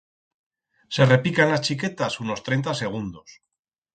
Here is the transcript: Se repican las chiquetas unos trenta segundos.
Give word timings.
Se 0.89 1.05
repican 1.05 1.49
las 1.51 1.61
chiquetas 1.61 2.19
unos 2.21 2.41
trenta 2.41 2.73
segundos. 2.73 3.43